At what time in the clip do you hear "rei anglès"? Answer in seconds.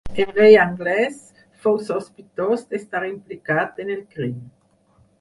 0.35-1.19